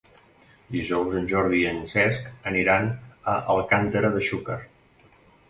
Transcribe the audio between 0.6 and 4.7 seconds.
Dijous en Jordi i en Cesc aniran a Alcàntera de Xúquer.